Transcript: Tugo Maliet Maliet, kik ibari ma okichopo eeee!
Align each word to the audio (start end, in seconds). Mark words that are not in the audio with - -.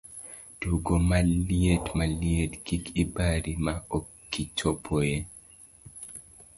Tugo 0.59 0.95
Maliet 1.09 1.85
Maliet, 1.97 2.51
kik 2.65 2.83
ibari 3.01 3.53
ma 3.63 3.73
okichopo 3.97 4.93
eeee! 5.03 5.23